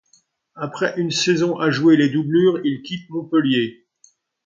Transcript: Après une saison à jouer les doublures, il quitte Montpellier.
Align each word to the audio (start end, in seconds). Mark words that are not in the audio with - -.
Après 0.55 0.95
une 0.99 1.11
saison 1.11 1.59
à 1.59 1.69
jouer 1.69 1.95
les 1.95 2.09
doublures, 2.09 2.59
il 2.65 2.81
quitte 2.81 3.07
Montpellier. 3.11 3.85